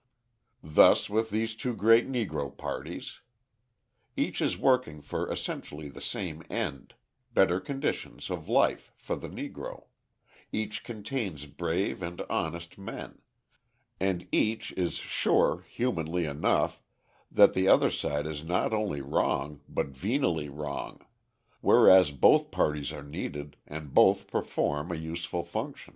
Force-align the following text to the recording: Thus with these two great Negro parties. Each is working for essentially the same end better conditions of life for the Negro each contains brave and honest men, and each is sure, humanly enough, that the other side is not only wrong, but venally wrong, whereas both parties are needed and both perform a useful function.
Thus 0.63 1.11
with 1.11 1.29
these 1.29 1.53
two 1.53 1.75
great 1.75 2.09
Negro 2.11 2.57
parties. 2.57 3.19
Each 4.17 4.41
is 4.41 4.57
working 4.57 4.99
for 4.99 5.31
essentially 5.31 5.89
the 5.89 6.01
same 6.01 6.41
end 6.49 6.95
better 7.35 7.59
conditions 7.59 8.31
of 8.31 8.49
life 8.49 8.91
for 8.97 9.15
the 9.15 9.27
Negro 9.29 9.83
each 10.51 10.83
contains 10.83 11.45
brave 11.45 12.01
and 12.01 12.19
honest 12.31 12.79
men, 12.79 13.21
and 13.99 14.27
each 14.31 14.71
is 14.71 14.95
sure, 14.95 15.59
humanly 15.69 16.25
enough, 16.25 16.81
that 17.31 17.53
the 17.53 17.67
other 17.67 17.91
side 17.91 18.25
is 18.25 18.43
not 18.43 18.73
only 18.73 19.01
wrong, 19.01 19.61
but 19.69 19.89
venally 19.93 20.49
wrong, 20.51 21.05
whereas 21.59 22.09
both 22.09 22.49
parties 22.49 22.91
are 22.91 23.03
needed 23.03 23.55
and 23.67 23.93
both 23.93 24.25
perform 24.25 24.91
a 24.91 24.95
useful 24.95 25.43
function. 25.43 25.89